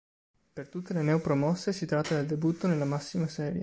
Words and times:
Per 0.53 0.67
tutte 0.67 0.93
le 0.93 1.03
neopromosse 1.03 1.71
si 1.71 1.85
tratta 1.85 2.15
del 2.15 2.25
debutto 2.25 2.65
nella 2.65 2.85
massima 2.85 3.27
serie. 3.27 3.59